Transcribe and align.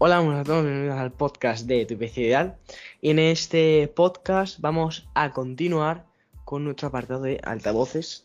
Hola, 0.00 0.20
buenas 0.20 0.42
a 0.42 0.44
todos, 0.44 0.62
bienvenidos 0.62 0.96
al 0.96 1.10
podcast 1.10 1.66
de 1.66 1.84
Tu 1.84 1.94
Ideal. 1.94 2.56
Y 3.00 3.10
en 3.10 3.18
este 3.18 3.88
podcast 3.88 4.60
vamos 4.60 5.08
a 5.14 5.32
continuar 5.32 6.06
con 6.44 6.62
nuestro 6.62 6.86
apartado 6.86 7.22
de 7.22 7.40
altavoces. 7.42 8.24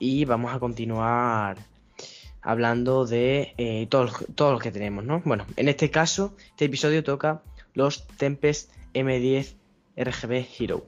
Y 0.00 0.24
vamos 0.24 0.52
a 0.52 0.58
continuar 0.58 1.58
hablando 2.42 3.06
de 3.06 3.54
eh, 3.58 3.86
todos 3.88 4.26
todo 4.34 4.54
lo 4.54 4.58
que 4.58 4.72
tenemos, 4.72 5.04
¿no? 5.04 5.22
Bueno, 5.24 5.46
en 5.54 5.68
este 5.68 5.92
caso, 5.92 6.34
este 6.50 6.64
episodio 6.64 7.04
toca 7.04 7.42
los 7.74 8.04
Tempest 8.08 8.72
M10 8.92 9.54
RGB 9.96 10.48
Hero. 10.58 10.84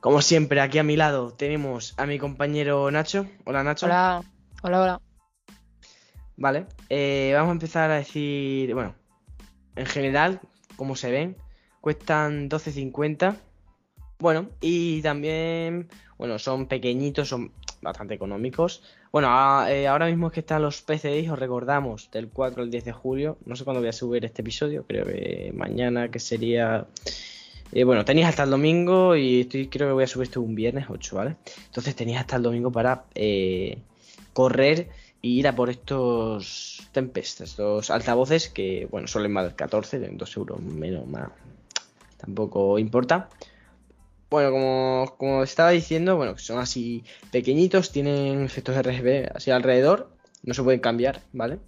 Como 0.00 0.20
siempre, 0.20 0.60
aquí 0.60 0.76
a 0.76 0.82
mi 0.82 0.96
lado 0.96 1.32
tenemos 1.32 1.94
a 1.96 2.04
mi 2.04 2.18
compañero 2.18 2.90
Nacho. 2.90 3.26
Hola 3.46 3.64
Nacho. 3.64 3.86
Hola, 3.86 4.22
hola, 4.62 4.82
hola. 4.82 5.11
Vale, 6.36 6.66
eh, 6.88 7.32
vamos 7.34 7.50
a 7.50 7.52
empezar 7.52 7.90
a 7.90 7.96
decir, 7.96 8.72
bueno, 8.74 8.94
en 9.76 9.86
general, 9.86 10.40
como 10.76 10.96
se 10.96 11.10
ven, 11.10 11.36
cuestan 11.80 12.48
12.50. 12.48 13.36
Bueno, 14.18 14.48
y 14.60 15.02
también, 15.02 15.88
bueno, 16.16 16.38
son 16.38 16.66
pequeñitos, 16.66 17.28
son 17.28 17.52
bastante 17.82 18.14
económicos. 18.14 18.82
Bueno, 19.10 19.28
eh, 19.66 19.86
ahora 19.88 20.06
mismo 20.06 20.28
es 20.28 20.32
que 20.32 20.40
están 20.40 20.62
los 20.62 20.80
PCI, 20.80 21.28
os 21.28 21.38
recordamos, 21.38 22.10
del 22.10 22.28
4 22.28 22.62
al 22.62 22.70
10 22.70 22.84
de 22.84 22.92
julio. 22.92 23.38
No 23.44 23.56
sé 23.56 23.64
cuándo 23.64 23.80
voy 23.80 23.88
a 23.88 23.92
subir 23.92 24.24
este 24.24 24.42
episodio, 24.42 24.84
creo 24.86 25.04
que 25.04 25.52
mañana, 25.54 26.10
que 26.10 26.18
sería... 26.18 26.86
Eh, 27.72 27.84
bueno, 27.84 28.04
tenéis 28.04 28.26
hasta 28.26 28.42
el 28.44 28.50
domingo 28.50 29.16
y 29.16 29.40
estoy, 29.40 29.68
creo 29.68 29.88
que 29.88 29.94
voy 29.94 30.04
a 30.04 30.06
subir 30.06 30.24
esto 30.24 30.40
un 30.40 30.54
viernes 30.54 30.86
8, 30.88 31.16
¿vale? 31.16 31.36
Entonces 31.66 31.96
tenéis 31.96 32.18
hasta 32.18 32.36
el 32.36 32.42
domingo 32.42 32.70
para 32.70 33.04
correr 34.34 34.88
y 35.22 35.38
ir 35.38 35.46
a 35.46 35.54
por 35.54 35.70
estos 35.70 36.88
Tempest, 36.90 37.42
estos 37.42 37.90
altavoces 37.90 38.48
que, 38.48 38.88
bueno, 38.90 39.06
suelen 39.06 39.32
valer 39.32 39.54
14, 39.54 39.98
2 39.98 40.36
euros 40.36 40.60
menos, 40.60 41.06
más, 41.06 41.30
tampoco 42.18 42.78
importa. 42.78 43.28
Bueno, 44.28 44.50
como, 44.50 45.14
como 45.18 45.42
estaba 45.44 45.70
diciendo, 45.70 46.16
bueno, 46.16 46.36
son 46.38 46.58
así 46.58 47.04
pequeñitos, 47.30 47.92
tienen 47.92 48.42
efectos 48.42 48.76
RGB 48.76 49.30
así 49.34 49.50
alrededor, 49.50 50.10
no 50.42 50.54
se 50.54 50.62
pueden 50.62 50.80
cambiar, 50.80 51.22
¿vale? 51.32 51.60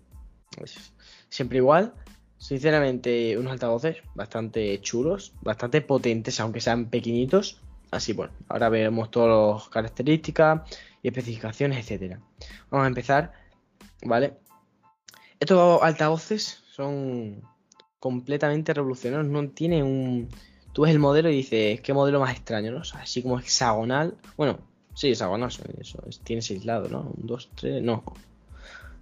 Siempre 1.29 1.59
igual. 1.59 1.95
Sinceramente, 2.39 3.39
unos 3.39 3.53
altavoces 3.53 3.99
bastante 4.15 4.81
chulos, 4.81 5.33
bastante 5.43 5.81
potentes, 5.81 6.41
aunque 6.41 6.61
sean 6.61 6.91
pequeñitos. 6.91 7.61
Así, 7.91 8.13
bueno, 8.13 8.33
ahora 8.49 8.69
veremos 8.69 9.11
todas 9.11 9.63
las 9.63 9.69
características 9.69 10.63
y 11.03 11.09
especificaciones, 11.09 11.79
etcétera. 11.79 12.21
Vamos 12.71 12.85
a 12.85 12.89
empezar 12.89 13.44
¿vale? 14.03 14.35
Estos 15.41 15.83
altavoces 15.83 16.63
son 16.73 17.43
completamente 17.99 18.75
revolucionarios, 18.75 19.31
no 19.31 19.49
tiene 19.51 19.83
un... 19.83 20.29
Tú 20.73 20.83
ves 20.83 20.93
el 20.93 20.99
modelo 20.99 21.31
y 21.31 21.37
dices, 21.37 21.81
qué 21.81 21.95
modelo 21.95 22.21
más 22.21 22.35
extraño, 22.35 22.73
¿no? 22.73 22.83
así 22.95 23.23
como 23.23 23.39
hexagonal. 23.39 24.17
Bueno, 24.37 24.59
sí, 24.95 25.11
hexagonal, 25.11 25.51
eso, 25.81 26.03
tiene 26.25 26.43
seis 26.43 26.65
lados, 26.65 26.91
¿no? 26.91 27.01
Un, 27.01 27.27
dos, 27.27 27.49
tres, 27.55 27.83
no. 27.83 28.03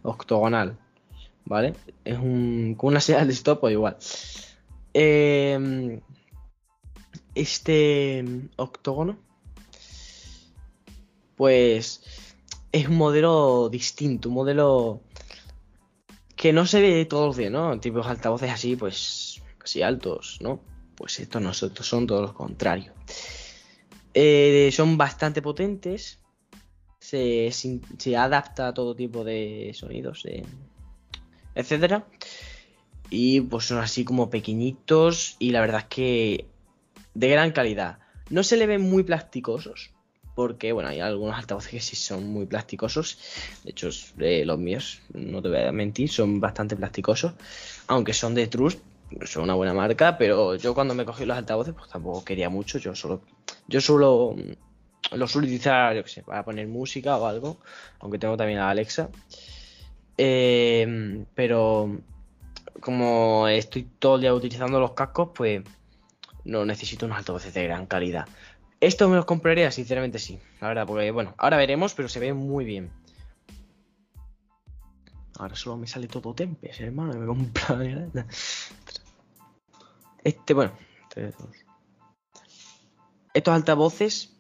Octogonal, 0.03 0.77
¿vale? 1.45 1.75
Es 2.05 2.19
un... 2.19 2.75
con 2.77 2.89
una 2.89 3.01
señal 3.01 3.27
de 3.27 3.33
stop 3.33 3.65
o 3.65 3.71
igual. 3.71 3.97
Em, 4.95 6.01
este 7.35 8.25
octógono, 8.57 9.17
pues 11.37 12.03
es 12.73 12.89
un 12.89 12.97
modelo 12.97 13.69
distinto, 13.71 14.31
un 14.31 14.35
modelo 14.35 15.03
que 16.35 16.53
no 16.53 16.67
se 16.67 16.81
ve 16.81 17.05
todos 17.05 17.27
los 17.27 17.37
días, 17.37 17.53
¿no? 17.53 17.79
Tipos 17.79 18.07
altavoces 18.07 18.51
así, 18.51 18.75
pues, 18.75 19.43
así 19.63 19.83
altos, 19.83 20.39
¿no? 20.41 20.61
Pues 20.97 21.21
estos 21.21 21.41
no, 21.41 21.53
son 21.55 22.07
todo 22.07 22.23
lo 22.23 22.35
contrario. 22.35 22.93
Eh, 24.15 24.71
son 24.73 24.99
bastante 24.99 25.41
potentes, 25.41 26.19
se, 26.99 27.51
adapta 28.17 28.69
a 28.69 28.75
todo 28.75 28.95
tipo 28.95 29.23
de 29.25 29.73
sonidos, 29.75 30.25
etc. 30.25 30.47
etcétera. 31.55 32.07
Y 33.11 33.43
pues 33.43 33.67
son 33.67 33.79
así 33.79 34.05
como 34.05 34.31
pequeñitos 34.31 35.37
y 35.39 35.51
la 35.51 35.61
verdad 35.61 35.83
es 35.83 35.87
que 35.87 36.47
de 37.15 37.29
gran 37.29 37.53
calidad. 37.53 37.99
No 38.31 38.43
se 38.43 38.57
le 38.57 38.67
ven 38.67 38.81
muy 38.81 39.03
plasticosos, 39.03 39.92
porque 40.35 40.73
bueno, 40.73 40.89
hay 40.89 41.01
algunos 41.01 41.37
altavoces 41.37 41.71
que 41.71 41.81
sí 41.81 41.97
son 41.97 42.27
muy 42.33 42.47
plasticosos. 42.47 43.19
De 43.65 43.71
hecho, 43.71 43.89
los 44.17 44.59
míos, 44.59 45.01
no 45.13 45.43
te 45.43 45.49
voy 45.49 45.59
a 45.59 45.73
mentir, 45.73 46.09
son 46.09 46.41
bastante 46.41 46.77
plasticosos. 46.77 47.33
Aunque 47.89 48.13
son 48.13 48.35
de 48.35 48.47
Trust, 48.47 48.81
son 49.25 49.45
una 49.45 49.55
buena 49.55 49.75
marca, 49.75 50.17
pero 50.17 50.57
yo 50.57 50.75
cuando 50.75 50.95
me 50.95 51.05
cogí 51.05 51.27
los 51.27 51.37
altavoces, 51.37 51.75
pues 51.75 51.89
tampoco 51.89 52.25
quería 52.25 52.49
mucho. 52.49 52.79
Yo 52.79 52.95
solo, 52.95 53.23
yo 53.69 53.81
solo 53.81 54.35
lo 55.11 55.29
suelo 55.29 55.47
utilizar, 55.47 55.95
yo 55.95 56.03
qué 56.05 56.09
sé, 56.09 56.23
para 56.23 56.45
poner 56.45 56.67
música 56.69 57.17
o 57.17 57.27
algo. 57.27 57.59
Aunque 58.01 58.19
tengo 58.19 58.37
también 58.37 58.59
a 58.59 58.71
Alexa. 58.71 59.11
Eh, 60.17 61.25
pero 61.35 61.99
como 62.81 63.49
estoy 63.49 63.85
todo 63.99 64.17
el 64.17 64.23
día 64.23 64.35
utilizando 64.35 64.81
los 64.81 64.93
cascos, 64.93 65.31
pues 65.35 65.63
no 66.45 66.65
necesito 66.65 67.07
unos 67.07 67.19
altavoces 67.19 67.55
de 67.55 67.65
gran 67.65 67.87
calidad. 67.87 68.27
Esto 68.83 69.09
me 69.09 69.15
los 69.15 69.27
compraría, 69.27 69.71
sinceramente 69.71 70.19
sí. 70.19 70.41
La 70.61 70.67
verdad, 70.67 70.89
porque 70.89 71.13
bueno, 71.13 71.37
ahora 71.39 71.57
veremos, 71.57 71.95
pero 71.95 72.09
se 72.09 72.19
ve 72.19 72.33
muy 72.33 72.65
bien. 72.65 72.91
Ahora 75.39 75.55
solo 75.55 75.77
me 75.77 75.87
sale 75.87 76.09
todo 76.09 76.35
Tempes, 76.35 76.81
hermano. 76.81 77.13
Me 77.13 77.25
compra. 77.25 77.79
Este, 80.25 80.55
bueno. 80.55 80.73
Estos 83.33 83.55
altavoces 83.55 84.35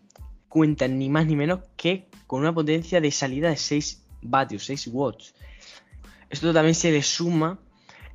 cuentan 0.49 0.99
ni 0.99 1.09
más 1.09 1.27
ni 1.27 1.37
menos 1.37 1.61
que 1.77 2.09
con 2.27 2.41
una 2.41 2.53
potencia 2.53 3.01
de 3.01 3.13
salida 3.13 3.49
de 3.49 3.57
6 3.57 4.03
vatios, 4.23 4.65
6 4.65 4.89
watts. 4.89 5.35
Esto 6.31 6.53
también 6.53 6.75
se 6.75 6.91
le 6.91 7.03
suma 7.03 7.61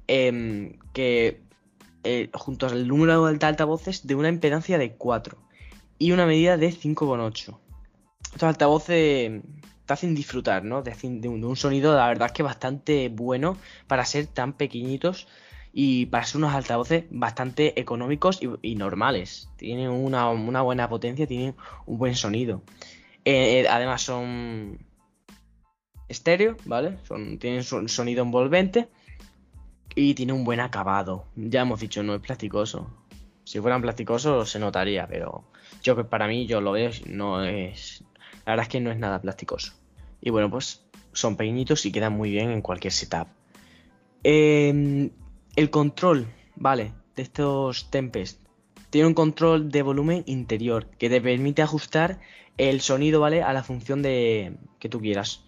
em, 0.07 0.77
que 0.91 1.41
eh, 2.03 2.29
junto 2.33 2.67
al 2.67 2.85
número 2.85 3.25
de 3.25 3.45
altavoces 3.45 4.05
de 4.05 4.15
una 4.15 4.27
impedancia 4.27 4.77
de 4.77 4.97
4 4.97 5.46
y 5.99 6.11
una 6.11 6.25
medida 6.25 6.57
de 6.57 6.69
5,8. 6.69 7.57
Estos 8.33 8.43
altavoces 8.43 9.41
te 9.87 9.93
hacen 9.93 10.13
disfrutar, 10.13 10.63
¿no? 10.63 10.83
De, 10.83 10.93
un, 11.29 11.55
sonido, 11.55 11.95
la 11.95 12.07
verdad 12.07 12.27
es 12.27 12.33
que 12.33 12.43
bastante 12.43 13.09
bueno 13.09 13.57
para 13.87 14.05
ser 14.05 14.27
tan 14.27 14.53
pequeñitos 14.53 15.27
y 15.71 16.07
para 16.07 16.25
ser 16.25 16.37
unos 16.37 16.53
altavoces 16.53 17.05
bastante 17.09 17.79
económicos 17.79 18.39
y, 18.61 18.75
normales. 18.75 19.49
Tienen 19.55 19.89
una, 19.89 20.61
buena 20.61 20.89
potencia, 20.89 21.25
tienen 21.25 21.55
un 21.85 21.97
buen 21.97 22.15
sonido. 22.15 22.61
Eh, 23.23 23.61
eh, 23.61 23.67
además 23.69 24.01
son 24.01 24.79
estéreo, 26.09 26.57
¿vale? 26.65 26.97
Son, 27.07 27.39
tienen 27.39 27.63
sonido 27.63 28.23
envolvente 28.23 28.89
y 29.95 30.13
tiene 30.13 30.33
un 30.33 30.43
buen 30.43 30.59
acabado. 30.59 31.25
Ya 31.35 31.61
hemos 31.61 31.79
dicho, 31.79 32.03
no 32.03 32.13
es 32.13 32.21
plasticoso. 32.21 32.89
Si 33.45 33.61
fueran 33.61 33.81
plasticosos 33.81 34.49
se 34.49 34.59
notaría, 34.59 35.07
pero 35.07 35.45
yo 35.83 35.95
que 35.95 36.03
para 36.03 36.27
mí 36.27 36.45
yo 36.47 36.61
lo 36.61 36.73
veo, 36.73 36.91
no 37.05 37.43
es. 37.43 38.03
La 38.45 38.53
verdad 38.53 38.63
es 38.63 38.69
que 38.69 38.79
no 38.79 38.91
es 38.91 38.97
nada 38.97 39.21
plasticoso. 39.21 39.73
Y 40.21 40.29
bueno, 40.29 40.49
pues 40.49 40.85
son 41.13 41.35
pequeñitos 41.35 41.85
y 41.85 41.91
quedan 41.91 42.13
muy 42.13 42.31
bien 42.31 42.51
en 42.51 42.61
cualquier 42.61 42.93
setup. 42.93 43.27
Em, 44.23 45.09
el 45.55 45.69
control, 45.69 46.27
vale, 46.55 46.93
de 47.15 47.23
estos 47.23 47.89
Tempest. 47.89 48.41
Tiene 48.89 49.07
un 49.07 49.13
control 49.13 49.69
de 49.69 49.81
volumen 49.81 50.23
interior 50.27 50.87
que 50.97 51.09
te 51.09 51.21
permite 51.21 51.61
ajustar 51.61 52.19
el 52.57 52.81
sonido, 52.81 53.19
¿vale? 53.19 53.43
A 53.43 53.53
la 53.53 53.63
función 53.63 54.01
de 54.01 54.57
que 54.79 54.89
tú 54.89 54.99
quieras. 54.99 55.43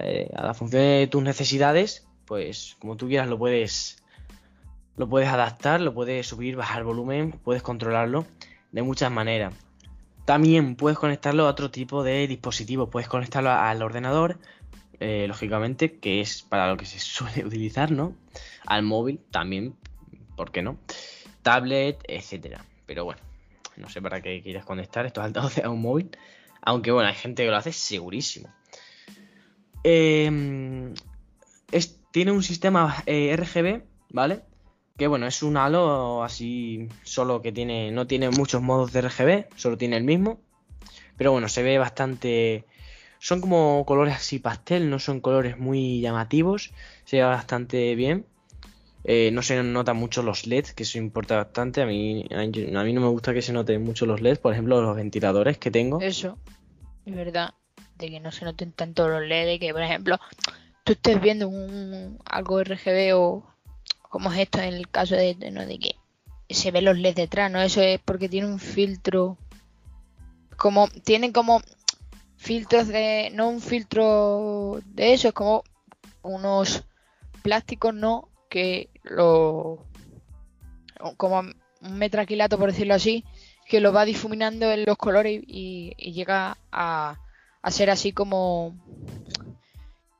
Eh, 0.00 0.30
a 0.34 0.44
la 0.44 0.54
función 0.54 0.82
de 0.82 1.06
tus 1.06 1.22
necesidades, 1.22 2.06
pues 2.24 2.76
como 2.80 2.96
tú 2.96 3.06
quieras 3.06 3.28
lo 3.28 3.38
puedes 3.38 4.02
lo 4.96 5.08
puedes 5.08 5.28
adaptar, 5.28 5.80
lo 5.80 5.92
puedes 5.92 6.26
subir, 6.26 6.56
bajar 6.56 6.82
volumen, 6.82 7.32
puedes 7.44 7.62
controlarlo 7.62 8.24
de 8.76 8.82
muchas 8.82 9.10
maneras. 9.10 9.54
También 10.26 10.76
puedes 10.76 10.98
conectarlo 10.98 11.46
a 11.46 11.50
otro 11.50 11.70
tipo 11.70 12.04
de 12.04 12.26
dispositivos, 12.26 12.90
puedes 12.90 13.08
conectarlo 13.08 13.50
al 13.50 13.82
ordenador, 13.82 14.38
eh, 15.00 15.24
lógicamente, 15.26 15.98
que 15.98 16.20
es 16.20 16.42
para 16.42 16.68
lo 16.68 16.76
que 16.76 16.84
se 16.84 16.98
suele 17.16 17.46
utilizar, 17.46 17.90
¿no? 17.90 18.14
Al 18.66 18.82
móvil 18.82 19.18
también, 19.30 19.74
¿por 20.36 20.52
qué 20.52 20.60
no? 20.60 20.76
Tablet, 21.40 22.04
etcétera. 22.06 22.66
Pero 22.84 23.06
bueno, 23.06 23.22
no 23.78 23.88
sé 23.88 24.02
para 24.02 24.20
qué 24.20 24.42
quieres 24.42 24.66
conectar 24.66 25.06
estos 25.06 25.24
altavoces 25.24 25.64
a 25.64 25.70
un 25.70 25.80
móvil. 25.80 26.10
Aunque 26.60 26.90
bueno, 26.90 27.08
hay 27.08 27.14
gente 27.14 27.44
que 27.44 27.50
lo 27.50 27.56
hace 27.56 27.72
segurísimo. 27.72 28.50
Em, 29.84 30.92
tiene 32.10 32.32
un 32.32 32.42
sistema 32.42 33.02
eh, 33.06 33.34
RGB, 33.36 33.84
¿vale? 34.10 34.42
Que 34.96 35.06
bueno, 35.06 35.26
es 35.26 35.42
un 35.42 35.56
halo 35.56 36.24
así, 36.24 36.88
solo 37.02 37.42
que 37.42 37.52
tiene, 37.52 37.90
no 37.92 38.06
tiene 38.06 38.30
muchos 38.30 38.62
modos 38.62 38.92
de 38.92 39.02
RGB, 39.02 39.46
solo 39.56 39.76
tiene 39.76 39.96
el 39.96 40.04
mismo. 40.04 40.40
Pero 41.16 41.32
bueno, 41.32 41.48
se 41.48 41.62
ve 41.62 41.78
bastante... 41.78 42.64
Son 43.18 43.40
como 43.40 43.84
colores 43.86 44.14
así 44.14 44.38
pastel, 44.38 44.90
no 44.90 44.98
son 44.98 45.20
colores 45.20 45.58
muy 45.58 46.00
llamativos, 46.00 46.72
se 47.04 47.16
ve 47.16 47.22
bastante 47.24 47.94
bien. 47.94 48.26
Eh, 49.04 49.30
no 49.32 49.42
se 49.42 49.62
notan 49.62 49.96
mucho 49.96 50.22
los 50.22 50.46
LEDs, 50.46 50.74
que 50.74 50.82
eso 50.82 50.98
importa 50.98 51.36
bastante. 51.36 51.80
A 51.80 51.86
mí, 51.86 52.26
a 52.30 52.44
mí 52.84 52.92
no 52.92 53.00
me 53.00 53.08
gusta 53.08 53.32
que 53.32 53.40
se 53.40 53.52
noten 53.52 53.82
mucho 53.82 54.04
los 54.04 54.20
LEDs, 54.20 54.38
por 54.38 54.52
ejemplo, 54.52 54.80
los 54.82 54.96
ventiladores 54.96 55.58
que 55.58 55.70
tengo. 55.70 56.00
Eso, 56.00 56.38
es 57.06 57.14
verdad, 57.14 57.54
de 57.98 58.10
que 58.10 58.20
no 58.20 58.32
se 58.32 58.44
noten 58.44 58.72
tanto 58.72 59.08
los 59.08 59.22
LEDs, 59.22 59.60
que 59.60 59.72
por 59.72 59.82
ejemplo, 59.82 60.18
tú 60.84 60.92
estés 60.92 61.20
viendo 61.20 61.48
un, 61.48 62.18
algo 62.24 62.62
RGB 62.62 63.14
o 63.14 63.55
como 64.08 64.32
es 64.32 64.40
esto 64.40 64.60
en 64.60 64.74
el 64.74 64.88
caso 64.88 65.14
de, 65.14 65.34
¿no? 65.50 65.66
de 65.66 65.78
que 65.78 65.96
se 66.48 66.70
ven 66.70 66.84
los 66.84 66.98
LEDs 66.98 67.16
detrás, 67.16 67.50
¿no? 67.50 67.60
Eso 67.60 67.80
es 67.80 68.00
porque 68.04 68.28
tiene 68.28 68.46
un 68.46 68.58
filtro. 68.58 69.36
Como, 70.56 70.88
tienen 70.88 71.32
como 71.32 71.60
filtros 72.36 72.88
de. 72.88 73.30
No 73.34 73.48
un 73.48 73.60
filtro 73.60 74.80
de 74.86 75.12
eso, 75.12 75.28
es 75.28 75.34
como 75.34 75.64
unos 76.22 76.84
plásticos, 77.42 77.94
¿no? 77.94 78.28
Que 78.48 78.90
lo. 79.02 79.84
Como 81.16 81.40
un 81.40 81.98
metraquilato, 81.98 82.58
por 82.58 82.72
decirlo 82.72 82.94
así, 82.94 83.24
que 83.66 83.80
lo 83.80 83.92
va 83.92 84.04
difuminando 84.04 84.70
en 84.70 84.84
los 84.86 84.96
colores 84.96 85.42
y, 85.46 85.94
llega 86.12 86.56
a, 86.72 87.18
a 87.60 87.70
ser 87.70 87.90
así 87.90 88.12
como 88.12 88.74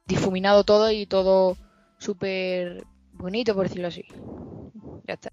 difuminado 0.07 0.65
todo 0.65 0.91
y 0.91 1.07
todo 1.07 1.57
súper 1.99 2.85
bonito, 3.19 3.55
por 3.55 3.65
decirlo 3.65 3.89
así. 3.89 4.05
Ya 5.07 5.15
está. 5.15 5.33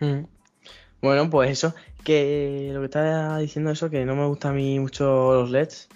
Mm. 0.00 0.26
Bueno, 1.02 1.28
pues 1.28 1.50
eso, 1.50 1.74
que 2.02 2.70
lo 2.72 2.80
que 2.80 2.86
estaba 2.86 3.38
diciendo 3.38 3.70
eso, 3.70 3.90
que 3.90 4.04
no 4.04 4.16
me 4.16 4.26
gusta 4.26 4.50
a 4.50 4.52
mí 4.52 4.80
mucho 4.80 5.34
los 5.34 5.50
LEDs, 5.50 5.88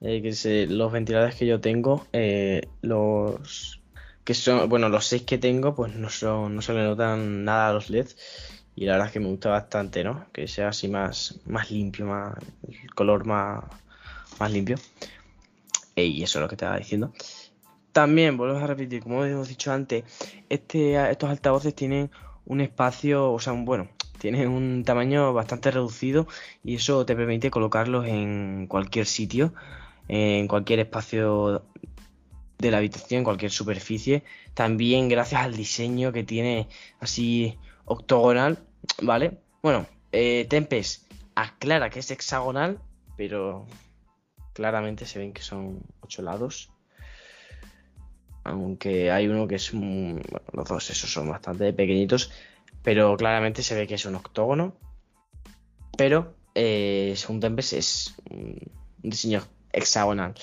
eh, 0.00 0.22
que 0.22 0.66
los 0.66 0.90
ventiladores 0.90 1.36
que 1.36 1.46
yo 1.46 1.60
tengo, 1.60 2.06
eh, 2.12 2.62
los 2.82 3.80
que 4.24 4.34
son, 4.34 4.68
bueno, 4.68 4.88
los 4.88 5.06
seis 5.06 5.22
que 5.22 5.38
tengo, 5.38 5.74
pues 5.74 5.94
no 5.94 6.10
son, 6.10 6.56
no 6.56 6.62
se 6.62 6.72
le 6.72 6.82
notan 6.82 7.44
nada 7.44 7.68
a 7.68 7.72
los 7.72 7.90
LEDs 7.90 8.16
y 8.74 8.86
la 8.86 8.92
verdad 8.92 9.08
es 9.08 9.12
que 9.12 9.20
me 9.20 9.28
gusta 9.28 9.50
bastante, 9.50 10.02
¿no? 10.02 10.26
Que 10.32 10.48
sea 10.48 10.68
así 10.68 10.88
más, 10.88 11.40
más 11.44 11.70
limpio, 11.70 12.06
más, 12.06 12.34
el 12.66 12.94
color 12.94 13.26
más, 13.26 13.62
más 14.38 14.50
limpio. 14.50 14.76
Eh, 15.96 16.06
y 16.06 16.22
eso 16.22 16.38
es 16.38 16.42
lo 16.42 16.48
que 16.48 16.54
estaba 16.54 16.78
diciendo. 16.78 17.12
También, 17.92 18.36
vuelvo 18.36 18.56
a 18.56 18.66
repetir, 18.66 19.02
como 19.02 19.24
hemos 19.24 19.48
dicho 19.48 19.72
antes, 19.72 20.04
este, 20.48 21.10
estos 21.10 21.30
altavoces 21.30 21.74
tienen 21.74 22.10
un 22.44 22.60
espacio, 22.60 23.32
o 23.32 23.38
sea, 23.40 23.52
un, 23.52 23.64
bueno, 23.64 23.88
tiene 24.18 24.46
un 24.46 24.84
tamaño 24.84 25.32
bastante 25.32 25.70
reducido 25.70 26.28
y 26.62 26.76
eso 26.76 27.04
te 27.06 27.16
permite 27.16 27.50
colocarlos 27.50 28.06
en 28.06 28.66
cualquier 28.68 29.06
sitio, 29.06 29.54
en 30.08 30.46
cualquier 30.46 30.80
espacio 30.80 31.64
de 32.58 32.70
la 32.70 32.78
habitación, 32.78 33.18
en 33.18 33.24
cualquier 33.24 33.50
superficie. 33.50 34.22
También 34.54 35.08
gracias 35.08 35.42
al 35.42 35.56
diseño 35.56 36.12
que 36.12 36.22
tiene 36.22 36.68
así 37.00 37.58
octogonal, 37.86 38.58
¿vale? 39.02 39.38
Bueno, 39.62 39.86
eh, 40.12 40.46
Tempest 40.48 41.10
aclara 41.34 41.90
que 41.90 42.00
es 42.00 42.10
hexagonal, 42.10 42.78
pero 43.16 43.66
claramente 44.52 45.06
se 45.06 45.18
ven 45.18 45.32
que 45.32 45.42
son 45.42 45.82
ocho 46.00 46.22
lados 46.22 46.70
aunque 48.44 49.10
hay 49.10 49.28
uno 49.28 49.46
que 49.46 49.56
es 49.56 49.72
bueno, 49.72 50.20
los 50.52 50.68
dos 50.68 50.90
esos 50.90 51.12
son 51.12 51.28
bastante 51.28 51.72
pequeñitos, 51.72 52.30
pero 52.82 53.16
claramente 53.16 53.62
se 53.62 53.74
ve 53.74 53.86
que 53.86 53.94
es 53.94 54.04
un 54.06 54.16
octógono, 54.16 54.74
pero 55.96 56.34
eh, 56.54 57.14
según 57.16 57.40
Tempest 57.40 57.72
es 57.74 58.14
un 58.30 58.58
diseño 59.02 59.42
hexagonal. 59.72 60.34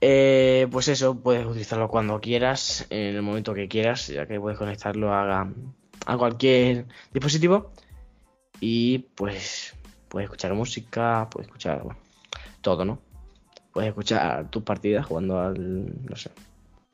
Eh, 0.00 0.66
pues 0.70 0.88
eso, 0.88 1.18
puedes 1.20 1.46
utilizarlo 1.46 1.88
cuando 1.88 2.20
quieras, 2.20 2.86
en 2.90 3.16
el 3.16 3.22
momento 3.22 3.54
que 3.54 3.68
quieras, 3.68 4.08
ya 4.08 4.26
que 4.26 4.38
puedes 4.38 4.58
conectarlo 4.58 5.14
a, 5.14 5.48
a 6.06 6.18
cualquier 6.18 6.86
dispositivo 7.12 7.72
y 8.60 8.98
pues 8.98 9.74
puedes 10.08 10.26
escuchar 10.26 10.54
música, 10.54 11.28
puedes 11.30 11.48
escuchar 11.48 11.84
todo, 12.60 12.84
¿no? 12.84 12.98
Puedes 13.72 13.88
escuchar 13.88 14.50
tus 14.50 14.62
partidas 14.62 15.06
jugando 15.06 15.40
al, 15.40 16.04
no 16.08 16.16
sé, 16.16 16.30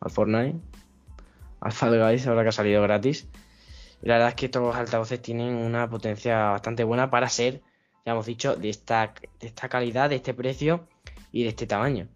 al 0.01 0.11
Fortnite, 0.11 0.59
al 1.61 1.73
Fall 1.73 1.99
Guys, 1.99 2.27
ahora 2.27 2.43
que 2.43 2.49
ha 2.49 2.53
salido 2.53 2.83
gratis. 2.83 3.29
Y 4.03 4.09
la 4.09 4.15
verdad 4.15 4.31
es 4.31 4.35
que 4.35 4.59
los 4.59 4.75
altavoces 4.75 5.21
tienen 5.21 5.55
una 5.55 5.89
potencia 5.89 6.51
bastante 6.51 6.85
buena 6.85 7.11
para 7.11 7.29
ser, 7.29 7.61
ya 8.07 8.13
hemos 8.13 8.27
dicho, 8.27 8.57
de 8.57 8.71
esta, 8.71 9.13
de 9.39 9.47
esta 9.47 9.69
calidad, 9.69 10.09
de 10.09 10.17
este 10.17 10.33
precio 10.33 10.89
y 11.33 11.43
de 11.43 11.51
este 11.51 11.67
tamaño. 11.67 12.09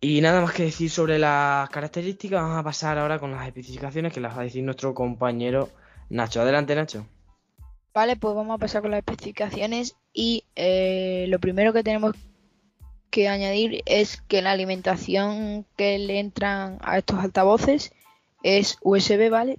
Y 0.00 0.20
nada 0.20 0.40
más 0.40 0.52
que 0.52 0.64
decir 0.64 0.90
sobre 0.90 1.18
las 1.18 1.68
características, 1.70 2.42
vamos 2.42 2.58
a 2.58 2.62
pasar 2.64 2.98
ahora 2.98 3.18
con 3.18 3.32
las 3.32 3.46
especificaciones 3.46 4.12
que 4.12 4.20
las 4.20 4.36
va 4.36 4.40
a 4.40 4.44
decir 4.44 4.64
nuestro 4.64 4.94
compañero 4.94 5.68
Nacho. 6.10 6.40
Adelante, 6.40 6.74
Nacho. 6.74 7.06
Vale, 7.94 8.16
pues 8.16 8.34
vamos 8.34 8.54
a 8.54 8.58
pasar 8.58 8.82
con 8.82 8.90
las 8.90 8.98
especificaciones 8.98 9.96
y 10.12 10.44
eh, 10.56 11.26
lo 11.28 11.38
primero 11.38 11.72
que 11.72 11.84
tenemos 11.84 12.14
que 13.12 13.28
añadir 13.28 13.82
es 13.84 14.22
que 14.22 14.40
la 14.40 14.52
alimentación 14.52 15.66
que 15.76 15.98
le 15.98 16.18
entran 16.18 16.78
a 16.80 16.96
estos 16.96 17.18
altavoces 17.18 17.92
es 18.42 18.78
USB, 18.80 19.28
¿vale? 19.30 19.58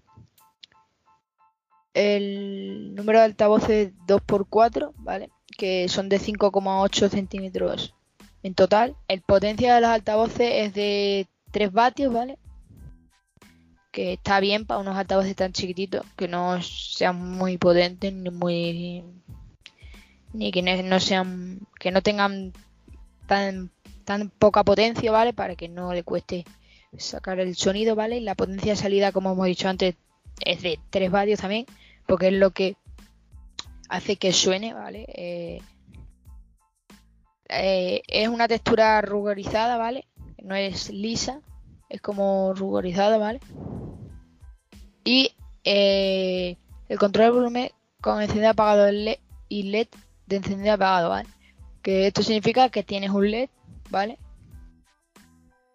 El 1.94 2.96
número 2.96 3.20
de 3.20 3.26
altavoces 3.26 3.94
2x4, 4.08 4.94
¿vale? 4.98 5.30
Que 5.56 5.88
son 5.88 6.10
de 6.10 6.20
5,8 6.20 7.10
centímetros 7.10 7.94
en 8.42 8.56
total. 8.56 8.96
El 9.08 9.22
potencia 9.22 9.76
de 9.76 9.82
los 9.82 9.92
altavoces 9.92 10.50
es 10.52 10.74
de 10.74 11.28
3 11.52 11.72
vatios, 11.72 12.12
¿vale? 12.12 12.40
Que 13.92 14.14
está 14.14 14.40
bien 14.40 14.66
para 14.66 14.80
unos 14.80 14.98
altavoces 14.98 15.36
tan 15.36 15.54
chiquititos, 15.54 16.04
que 16.18 16.28
no 16.28 16.60
sean 16.64 17.22
muy 17.38 17.60
potentes 17.60 18.12
ni 18.12 18.32
muy 18.32 19.04
ni 20.34 20.52
que 20.52 20.64
no 20.64 21.00
sean 21.00 21.60
que 21.80 21.92
no 21.92 22.02
tengan 22.02 22.52
tan, 23.28 23.72
tan 24.06 24.30
poca 24.30 24.64
potencia, 24.64 25.12
¿vale? 25.12 25.34
Para 25.34 25.56
que 25.56 25.70
no 25.70 25.94
le 25.94 26.04
cueste 26.04 26.46
sacar 26.98 27.40
el 27.40 27.56
sonido, 27.56 27.96
¿vale? 27.96 28.22
La 28.22 28.36
potencia 28.36 28.74
de 28.74 28.78
salida, 28.78 29.12
como 29.12 29.32
hemos 29.32 29.46
dicho 29.46 29.68
antes, 29.68 29.96
es 30.46 30.62
de 30.62 30.80
3 30.90 31.12
vatios 31.12 31.40
también, 31.40 31.66
porque 32.06 32.28
es 32.28 32.34
lo 32.34 32.52
que 32.52 32.76
hace 33.90 34.16
que 34.16 34.34
suene, 34.34 34.74
¿vale? 34.74 35.06
Eh, 35.10 35.62
eh, 37.50 38.02
es 38.08 38.28
una 38.28 38.48
textura 38.48 39.02
rugorizada, 39.02 39.78
¿vale? 39.78 40.08
No 40.42 40.56
es 40.56 40.90
lisa, 40.90 41.42
es 41.90 42.02
como 42.02 42.54
rugorizada, 42.54 43.18
¿vale? 43.18 43.40
Y 45.04 45.34
eh, 45.64 46.58
el 46.90 46.98
control 46.98 47.26
de 47.26 47.32
volumen 47.32 47.70
con 48.02 48.22
encendido 48.22 48.50
apagado 48.50 48.92
y 49.50 49.64
LED 49.64 49.88
de 50.26 50.36
encendido 50.36 50.74
apagado, 50.74 51.10
¿vale? 51.10 51.30
Que 51.84 52.08
esto 52.08 52.24
significa 52.24 52.70
que 52.70 52.82
tienes 52.82 53.12
un 53.12 53.30
LED, 53.30 53.50
¿vale? 53.92 54.18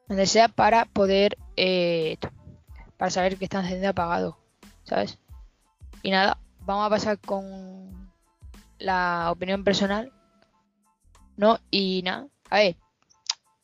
Donde 0.08 0.26
sea 0.26 0.48
para 0.48 0.86
poder, 0.86 1.38
eh, 1.56 2.16
para 2.96 3.10
saber 3.10 3.36
que 3.36 3.44
está 3.44 3.60
encendido 3.60 3.90
apagado, 3.90 4.38
¿sabes? 4.82 5.18
Y 6.02 6.10
nada, 6.10 6.38
vamos 6.60 6.86
a 6.86 6.90
pasar 6.90 7.18
con 7.20 8.10
la 8.78 9.30
opinión 9.30 9.62
personal, 9.62 10.12
¿no? 11.36 11.58
Y 11.70 12.02
nada, 12.02 12.26
a 12.50 12.56
ver, 12.56 12.76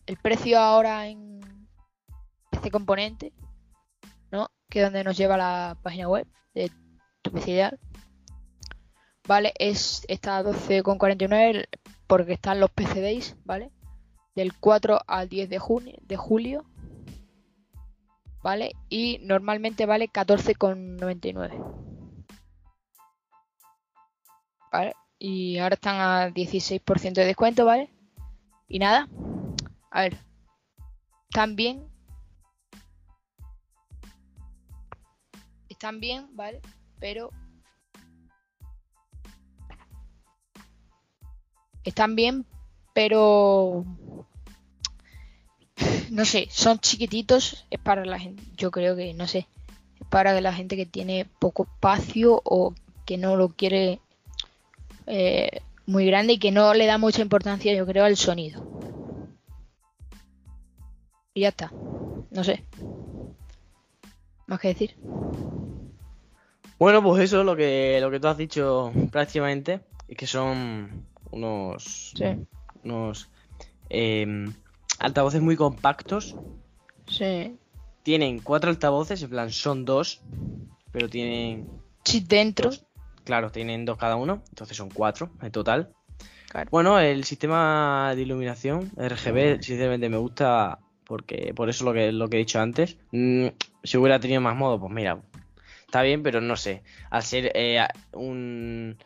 el 0.06 0.16
precio 0.18 0.58
ahora 0.58 1.08
en 1.08 1.40
este 2.52 2.70
componente, 2.70 3.32
¿no? 4.30 4.50
Que 4.68 4.80
es 4.80 4.84
donde 4.84 5.02
nos 5.02 5.16
lleva 5.16 5.36
la 5.36 5.76
página 5.82 6.08
web 6.08 6.26
de 6.54 6.70
tu 7.22 7.32
PC 7.32 7.70
¿vale? 9.26 9.52
Es, 9.58 10.04
está 10.08 10.38
a 10.38 10.44
12,49 10.44 11.66
porque 12.06 12.34
están 12.34 12.60
los 12.60 12.70
PC 12.70 13.00
Days, 13.00 13.36
¿vale? 13.44 13.70
Del 14.34 14.56
4 14.58 15.00
al 15.06 15.28
10 15.28 15.48
de, 15.48 15.58
junio, 15.58 15.94
de 16.02 16.16
julio, 16.16 16.64
¿vale? 18.42 18.72
Y 18.88 19.18
normalmente 19.22 19.86
vale 19.86 20.08
14,99. 20.08 21.84
¿Vale? 24.72 24.94
Y 25.18 25.58
ahora 25.58 25.74
están 25.74 25.96
a 26.00 26.28
16% 26.30 27.14
de 27.14 27.24
descuento, 27.24 27.64
¿vale? 27.64 27.90
Y 28.68 28.78
nada, 28.78 29.08
a 29.90 30.02
ver, 30.02 30.18
también 31.30 31.88
están 35.68 36.00
bien, 36.00 36.28
¿vale? 36.34 36.60
Pero 36.98 37.30
están 41.84 42.16
bien, 42.16 42.46
pero 42.92 43.84
no 46.10 46.24
sé, 46.24 46.48
son 46.50 46.78
chiquititos, 46.78 47.66
es 47.70 47.80
para 47.80 48.04
la 48.04 48.18
gente, 48.18 48.42
yo 48.56 48.70
creo 48.70 48.96
que, 48.96 49.14
no 49.14 49.26
sé, 49.26 49.48
es 50.00 50.06
para 50.08 50.40
la 50.40 50.52
gente 50.52 50.76
que 50.76 50.86
tiene 50.86 51.26
poco 51.38 51.64
espacio 51.64 52.40
o 52.44 52.74
que 53.04 53.18
no 53.18 53.36
lo 53.36 53.50
quiere 53.50 54.00
eh, 55.06 55.60
muy 55.86 56.06
grande 56.06 56.34
y 56.34 56.38
que 56.38 56.50
no 56.50 56.72
le 56.74 56.86
da 56.86 56.98
mucha 56.98 57.22
importancia, 57.22 57.74
yo 57.74 57.86
creo, 57.86 58.04
al 58.04 58.16
sonido. 58.16 58.66
Y 61.34 61.40
ya 61.40 61.48
está, 61.48 61.72
no 62.30 62.44
sé. 62.44 62.64
Más 64.46 64.60
que 64.60 64.68
decir. 64.68 64.96
Bueno, 66.78 67.02
pues 67.02 67.24
eso 67.24 67.40
es 67.40 67.46
lo 67.46 67.56
que, 67.56 67.98
lo 68.00 68.10
que 68.10 68.20
tú 68.20 68.28
has 68.28 68.36
dicho 68.36 68.92
prácticamente. 69.10 69.80
Es 70.06 70.16
que 70.16 70.26
son 70.26 71.06
unos. 71.34 72.12
Sí. 72.16 72.24
Unos. 72.84 73.28
em, 73.88 74.52
altavoces 74.98 75.40
muy 75.42 75.56
compactos. 75.56 76.36
Sí. 77.06 77.56
Tienen 78.02 78.40
cuatro 78.40 78.70
altavoces, 78.70 79.22
en 79.22 79.30
plan, 79.30 79.50
son 79.50 79.84
dos. 79.84 80.22
Pero 80.92 81.08
tienen. 81.08 81.68
Chip 82.04 82.28
dentro. 82.28 82.70
dos. 82.70 82.84
Claro, 83.24 83.50
tienen 83.50 83.84
dos 83.84 83.96
cada 83.96 84.16
uno. 84.16 84.42
Entonces 84.50 84.76
son 84.76 84.90
cuatro 84.90 85.30
en 85.42 85.50
total. 85.50 85.92
Claro. 86.50 86.68
Bueno, 86.70 87.00
el 87.00 87.24
sistema 87.24 88.12
de 88.14 88.22
iluminación 88.22 88.90
RGB, 88.96 89.60
sinceramente 89.62 90.08
me 90.08 90.18
gusta 90.18 90.78
porque 91.04 91.52
por 91.54 91.68
eso 91.68 91.84
lo 91.84 91.92
que, 91.92 92.12
lo 92.12 92.28
que 92.28 92.36
he 92.36 92.40
dicho 92.40 92.60
antes. 92.60 92.96
Mm, 93.12 93.48
si 93.82 93.96
hubiera 93.96 94.20
tenido 94.20 94.40
más 94.40 94.56
modo, 94.56 94.80
pues 94.80 94.92
mira, 94.92 95.20
está 95.84 96.02
bien, 96.02 96.22
pero 96.22 96.40
no 96.40 96.56
sé. 96.56 96.82
Al 97.10 97.22
ser 97.22 97.52
eh, 97.54 97.86
un, 98.12 98.96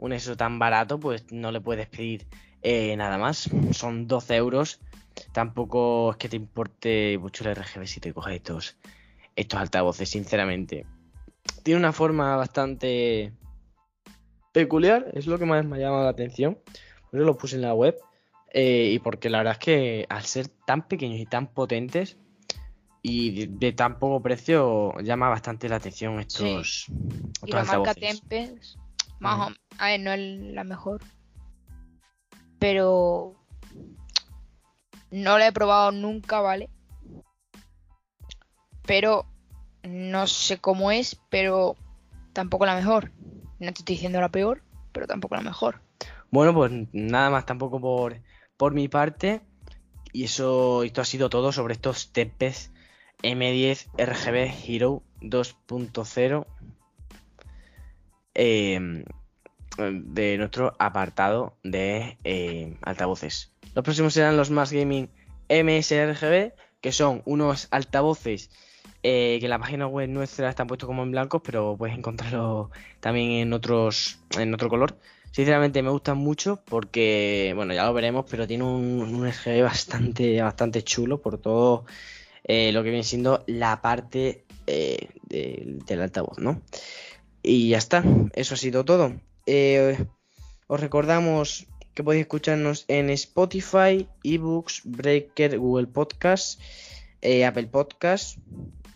un 0.00 0.12
eso 0.12 0.36
tan 0.36 0.58
barato, 0.58 0.98
pues 0.98 1.30
no 1.30 1.52
le 1.52 1.60
puedes 1.60 1.86
pedir 1.88 2.26
eh, 2.62 2.96
nada 2.96 3.18
más. 3.18 3.48
Son 3.72 4.06
12 4.06 4.36
euros. 4.36 4.80
Tampoco 5.32 6.12
es 6.12 6.16
que 6.16 6.28
te 6.28 6.36
importe 6.36 7.18
mucho 7.18 7.44
el 7.48 7.54
RGB 7.54 7.86
si 7.86 8.00
te 8.00 8.12
coges 8.12 8.36
estos, 8.36 8.76
estos 9.36 9.60
altavoces, 9.60 10.08
sinceramente. 10.08 10.86
Tiene 11.62 11.80
una 11.80 11.92
forma 11.92 12.36
bastante 12.36 13.32
peculiar, 14.52 15.06
es 15.12 15.26
lo 15.26 15.38
que 15.38 15.44
más 15.44 15.64
me 15.64 15.76
ha 15.76 15.80
llamado 15.80 16.04
la 16.04 16.10
atención. 16.10 16.58
Eso 17.12 17.22
lo 17.22 17.36
puse 17.36 17.56
en 17.56 17.62
la 17.62 17.74
web. 17.74 17.96
eh, 18.52 18.90
y 18.94 18.98
porque 18.98 19.30
la 19.30 19.38
verdad 19.38 19.52
es 19.52 19.58
que 19.58 20.06
al 20.08 20.24
ser 20.24 20.48
tan 20.48 20.88
pequeños 20.88 21.20
y 21.20 21.26
tan 21.26 21.46
potentes 21.52 22.16
y 23.02 23.46
de, 23.46 23.46
de 23.66 23.72
tan 23.72 23.98
poco 23.98 24.22
precio, 24.22 24.98
llama 25.02 25.28
bastante 25.28 25.68
la 25.68 25.76
atención 25.76 26.20
estos, 26.20 26.86
estos 26.88 27.48
Y 27.48 27.52
la 27.52 27.64
marca. 27.64 27.94
Tempest, 27.94 28.76
más 29.20 29.48
o 29.48 29.54
a 29.78 29.86
ver, 29.86 30.00
no 30.00 30.12
es 30.12 30.20
la 30.54 30.64
mejor. 30.64 31.00
Pero 32.58 33.34
no 35.10 35.38
la 35.38 35.46
he 35.46 35.52
probado 35.52 35.92
nunca, 35.92 36.40
¿vale? 36.40 36.68
Pero 38.86 39.24
no 39.82 40.26
sé 40.26 40.58
cómo 40.58 40.90
es, 40.90 41.18
pero 41.30 41.76
tampoco 42.32 42.66
la 42.66 42.74
mejor. 42.74 43.12
No 43.58 43.72
te 43.72 43.80
estoy 43.80 43.94
diciendo 43.94 44.20
la 44.20 44.30
peor, 44.30 44.62
pero 44.92 45.06
tampoco 45.06 45.36
la 45.36 45.42
mejor. 45.42 45.80
Bueno, 46.30 46.54
pues 46.54 46.70
nada 46.92 47.30
más 47.30 47.46
tampoco 47.46 47.80
por, 47.80 48.20
por 48.56 48.74
mi 48.74 48.88
parte. 48.88 49.40
Y 50.12 50.24
eso, 50.24 50.82
esto 50.82 51.00
ha 51.00 51.04
sido 51.04 51.30
todo 51.30 51.52
sobre 51.52 51.74
estos 51.74 52.12
Tempest 52.12 52.74
M10 53.22 53.86
RGB 53.96 54.68
Hero 54.68 55.02
2.0 55.20 56.46
eh, 58.34 59.04
de 59.78 60.38
nuestro 60.38 60.74
apartado 60.78 61.54
de 61.62 62.18
eh, 62.24 62.76
altavoces. 62.82 63.52
Los 63.74 63.84
próximos 63.84 64.14
serán 64.14 64.36
los 64.36 64.50
Más 64.50 64.72
Gaming 64.72 65.08
MSRGB, 65.48 66.52
que 66.80 66.92
son 66.92 67.22
unos 67.24 67.68
altavoces 67.70 68.50
eh, 69.02 69.38
que 69.40 69.46
en 69.46 69.50
la 69.50 69.58
página 69.58 69.86
web 69.86 70.08
nuestra 70.08 70.50
están 70.50 70.66
puestos 70.66 70.86
como 70.86 71.02
en 71.02 71.10
blancos, 71.10 71.40
pero 71.44 71.76
puedes 71.78 71.96
encontrarlo 71.96 72.70
también 73.00 73.30
en 73.32 73.52
otros 73.52 74.18
en 74.38 74.52
otro 74.52 74.68
color. 74.68 74.96
Sinceramente 75.32 75.82
me 75.82 75.90
gustan 75.90 76.18
mucho 76.18 76.60
porque, 76.64 77.52
bueno, 77.54 77.72
ya 77.72 77.86
lo 77.86 77.94
veremos, 77.94 78.26
pero 78.28 78.46
tiene 78.46 78.64
un, 78.64 79.00
un 79.00 79.26
RGB 79.26 79.62
bastante, 79.62 80.42
bastante 80.42 80.82
chulo 80.82 81.20
por 81.20 81.38
todo 81.38 81.84
eh, 82.44 82.72
lo 82.72 82.82
que 82.82 82.90
viene 82.90 83.04
siendo 83.04 83.44
la 83.46 83.80
parte 83.80 84.44
eh, 84.66 85.08
del 85.28 86.02
altavoz, 86.02 86.38
¿no? 86.38 86.60
Y 87.42 87.70
ya 87.70 87.78
está, 87.78 88.04
eso 88.34 88.54
ha 88.54 88.58
sido 88.58 88.84
todo. 88.84 89.12
Eh, 89.46 89.96
os 90.66 90.80
recordamos 90.80 91.66
que 91.94 92.04
podéis 92.04 92.22
escucharnos 92.22 92.84
en 92.88 93.10
Spotify, 93.10 94.08
eBooks, 94.22 94.82
Breaker, 94.84 95.58
Google 95.58 95.86
Podcast, 95.86 96.60
eh, 97.22 97.44
Apple 97.44 97.66
Podcast 97.66 98.38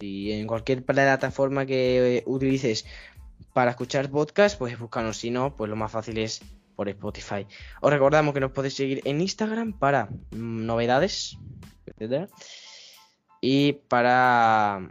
y 0.00 0.32
en 0.32 0.46
cualquier 0.46 0.84
plataforma 0.84 1.66
que 1.66 2.18
eh, 2.18 2.22
utilices 2.26 2.86
para 3.52 3.70
escuchar 3.70 4.10
podcast, 4.10 4.58
pues 4.58 4.78
búscanos. 4.78 5.18
Si 5.18 5.30
no, 5.30 5.56
pues 5.56 5.70
lo 5.70 5.76
más 5.76 5.90
fácil 5.90 6.18
es 6.18 6.42
por 6.76 6.88
Spotify. 6.88 7.46
Os 7.80 7.92
recordamos 7.92 8.34
que 8.34 8.40
nos 8.40 8.52
podéis 8.52 8.74
seguir 8.74 9.00
en 9.04 9.20
Instagram 9.20 9.72
para 9.78 10.06
mm, 10.30 10.66
novedades, 10.66 11.38
etcétera. 11.86 12.28
Y 13.40 13.74
para, 13.88 14.90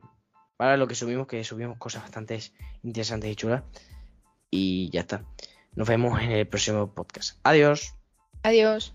para 0.57 0.77
lo 0.77 0.87
que 0.87 0.95
subimos, 0.95 1.27
que 1.27 1.43
subimos 1.43 1.77
cosas 1.77 2.03
bastante 2.03 2.39
interesantes 2.83 3.31
y 3.31 3.35
chulas. 3.35 3.63
Y 4.49 4.89
ya 4.91 5.01
está. 5.01 5.25
Nos 5.75 5.87
vemos 5.87 6.21
en 6.21 6.31
el 6.31 6.47
próximo 6.47 6.93
podcast. 6.93 7.39
Adiós. 7.43 7.95
Adiós. 8.43 8.93